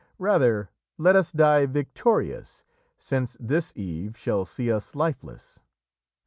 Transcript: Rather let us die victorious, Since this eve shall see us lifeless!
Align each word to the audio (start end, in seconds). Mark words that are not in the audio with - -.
Rather 0.17 0.71
let 0.97 1.15
us 1.15 1.31
die 1.31 1.67
victorious, 1.67 2.63
Since 2.97 3.37
this 3.39 3.71
eve 3.75 4.17
shall 4.17 4.45
see 4.45 4.71
us 4.71 4.95
lifeless! 4.95 5.59